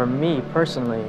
for 0.00 0.06
me 0.06 0.40
personally, 0.54 1.04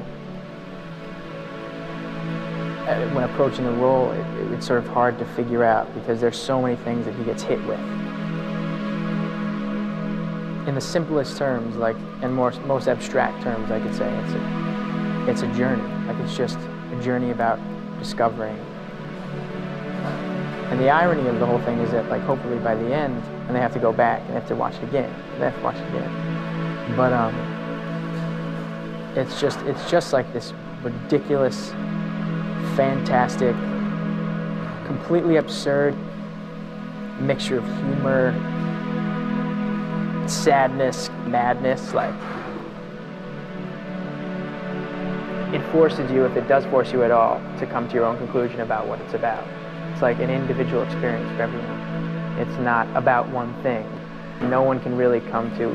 uh, 2.89 3.09
when 3.13 3.23
approaching 3.23 3.63
the 3.63 3.71
role, 3.71 4.11
it, 4.11 4.25
it's 4.51 4.67
sort 4.67 4.83
of 4.83 4.87
hard 4.89 5.17
to 5.17 5.23
figure 5.27 5.63
out 5.63 5.87
because 5.93 6.19
there's 6.19 6.37
so 6.37 6.61
many 6.61 6.75
things 6.75 7.05
that 7.05 7.15
he 7.15 7.23
gets 7.23 7.41
hit 7.41 7.57
with. 7.65 7.79
In 10.67 10.75
the 10.75 10.81
simplest 10.81 11.37
terms, 11.37 11.77
like 11.77 11.95
in 12.21 12.33
more, 12.33 12.51
most 12.65 12.89
abstract 12.89 13.41
terms, 13.41 13.71
I 13.71 13.79
could 13.79 13.95
say 13.95 14.13
it's 14.13 14.33
a, 14.33 15.29
it's 15.29 15.41
a 15.43 15.57
journey. 15.57 15.81
Like 16.05 16.17
it's 16.25 16.35
just 16.35 16.59
a 16.59 17.01
journey 17.01 17.31
about 17.31 17.59
discovering. 17.97 18.57
And 20.69 20.81
the 20.81 20.89
irony 20.89 21.29
of 21.29 21.39
the 21.39 21.45
whole 21.45 21.59
thing 21.59 21.79
is 21.79 21.91
that, 21.91 22.09
like, 22.09 22.23
hopefully 22.23 22.57
by 22.59 22.75
the 22.75 22.93
end, 22.93 23.23
and 23.47 23.55
they 23.55 23.61
have 23.61 23.71
to 23.71 23.79
go 23.79 23.93
back 23.93 24.19
and 24.19 24.31
they 24.31 24.33
have 24.33 24.47
to 24.49 24.55
watch 24.55 24.75
it 24.75 24.83
again. 24.83 25.13
They 25.39 25.45
have 25.45 25.55
to 25.55 25.63
watch 25.63 25.77
it 25.77 25.87
again. 25.87 26.95
But 26.97 27.13
um, 27.13 27.50
it's 29.15 29.39
just, 29.41 29.59
it's 29.61 29.89
just 29.89 30.13
like 30.13 30.31
this 30.33 30.53
ridiculous 30.83 31.71
fantastic, 32.75 33.55
completely 34.85 35.37
absurd 35.37 35.95
mixture 37.19 37.57
of 37.57 37.65
humor, 37.65 38.33
sadness, 40.27 41.09
madness. 41.27 41.93
Like, 41.93 42.13
it 45.53 45.61
forces 45.71 46.09
you, 46.11 46.25
if 46.25 46.37
it 46.37 46.47
does 46.47 46.65
force 46.67 46.91
you 46.91 47.03
at 47.03 47.11
all, 47.11 47.41
to 47.59 47.65
come 47.65 47.87
to 47.89 47.93
your 47.93 48.05
own 48.05 48.17
conclusion 48.17 48.61
about 48.61 48.87
what 48.87 49.01
it's 49.01 49.13
about. 49.13 49.45
It's 49.91 50.01
like 50.01 50.19
an 50.19 50.29
individual 50.29 50.83
experience 50.83 51.29
for 51.35 51.43
everyone. 51.43 52.39
It's 52.39 52.57
not 52.59 52.87
about 52.95 53.27
one 53.29 53.53
thing. 53.61 53.85
No 54.49 54.63
one 54.63 54.79
can 54.79 54.95
really 54.95 55.19
come 55.19 55.55
to 55.57 55.69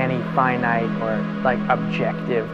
any 0.00 0.22
finite 0.34 0.90
or 1.02 1.16
like 1.42 1.58
objective 1.68 2.48